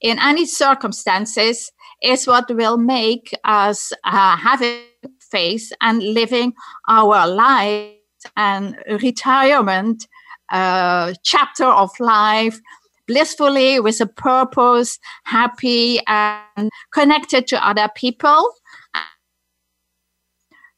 [0.00, 4.80] in any circumstances is what will make us uh, having
[5.20, 6.52] faith and living
[6.88, 7.92] our life
[8.36, 10.06] and retirement
[10.50, 12.60] uh, chapter of life
[13.08, 18.52] blissfully with a purpose, happy and connected to other people.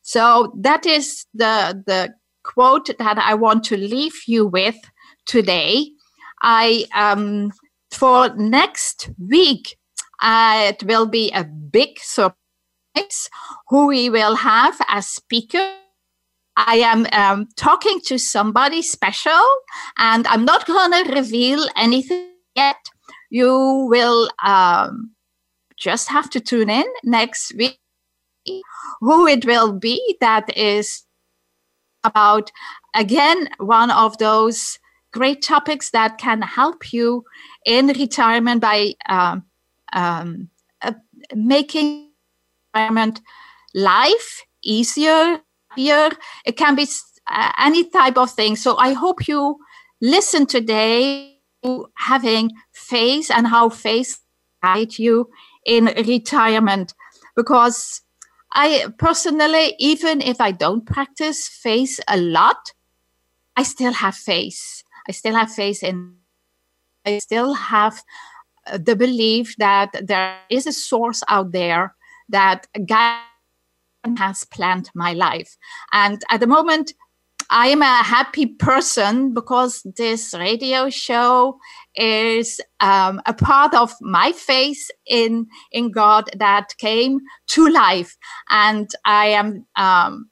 [0.03, 4.79] So that is the the quote that I want to leave you with
[5.27, 5.91] today.
[6.43, 7.53] I um,
[7.91, 9.77] for next week
[10.23, 13.29] uh, it will be a big surprise
[13.69, 15.75] who we will have as speaker.
[16.57, 19.43] I am um, talking to somebody special,
[19.99, 22.77] and I'm not going to reveal anything yet.
[23.31, 25.13] You will um,
[25.77, 27.79] just have to tune in next week.
[29.01, 31.05] Who it will be that is
[32.05, 32.51] about,
[32.95, 34.79] again, one of those
[35.13, 37.25] great topics that can help you
[37.67, 39.45] in retirement by um,
[39.93, 40.49] um,
[40.83, 40.93] uh,
[41.35, 42.11] making
[42.75, 43.21] retirement
[43.75, 45.41] life easier,
[45.71, 46.11] happier.
[46.45, 46.87] It can be
[47.27, 48.57] uh, any type of thing.
[48.57, 49.59] So I hope you
[50.01, 54.19] listen today to having faith and how faith
[54.63, 55.31] guide you
[55.67, 56.95] in retirement
[57.37, 58.03] because
[58.53, 62.73] I personally, even if I don't practice faith a lot,
[63.57, 64.83] I still have faith.
[65.09, 66.17] I still have faith in,
[67.07, 68.03] I still have
[68.67, 71.95] uh, the belief that there is a source out there
[72.29, 73.23] that God
[74.17, 75.57] has planned my life.
[75.93, 76.95] And at the moment,
[77.53, 81.59] I am a happy person because this radio show
[81.97, 88.17] is um, a part of my faith in in God that came to life,
[88.51, 90.31] and I am um,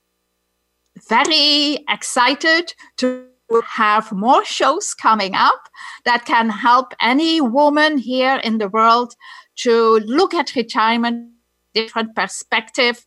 [1.09, 3.25] very excited to
[3.67, 5.69] have more shows coming up
[6.05, 9.15] that can help any woman here in the world
[9.57, 11.33] to look at retirement
[11.75, 13.07] different perspective.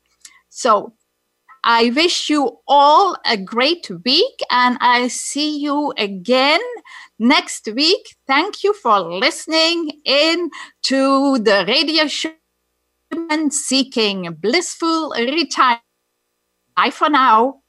[0.51, 0.93] So
[1.63, 6.59] I wish you all a great week and I see you again
[7.17, 8.15] next week.
[8.27, 10.49] Thank you for listening in
[10.83, 12.31] to the radio show
[13.13, 15.83] Women Seeking Blissful Retirement.
[16.75, 17.61] Bye for now.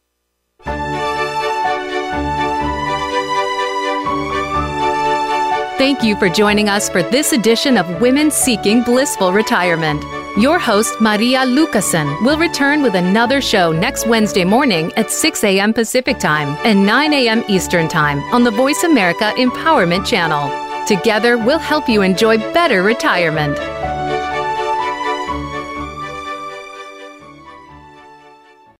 [5.79, 10.22] Thank you for joining us for this edition of Women Seeking Blissful Retirement.
[10.39, 15.75] Your host, Maria Lucasen, will return with another show next Wednesday morning at 6 a.m.
[15.75, 17.45] Pacific Time and 9 a.m.
[17.49, 20.49] Eastern Time on the Voice America Empowerment Channel.
[20.87, 23.59] Together, we'll help you enjoy better retirement.